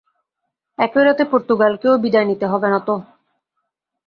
একই 0.79 1.03
রাতে 1.03 1.23
পর্তুগালকেও 1.31 1.93
বিদায় 2.03 2.27
নিতে 2.27 2.45
হবে 2.47 2.67
না 2.69 2.79
তো। 2.87 2.95